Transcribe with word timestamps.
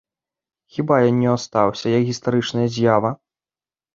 Хіба 0.77 0.95
ён 1.09 1.19
не 1.25 1.27
астаўся, 1.33 1.85
як 1.97 2.03
гістарычная 2.09 2.65
з'ява? 2.79 3.13